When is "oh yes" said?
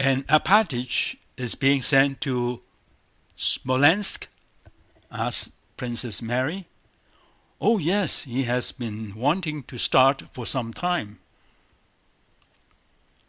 7.60-8.22